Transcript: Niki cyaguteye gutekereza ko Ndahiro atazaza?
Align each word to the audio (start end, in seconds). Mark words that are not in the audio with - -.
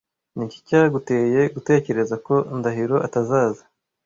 Niki 0.35 0.57
cyaguteye 0.67 1.41
gutekereza 1.55 2.15
ko 2.25 2.35
Ndahiro 2.57 2.97
atazaza? 3.07 3.63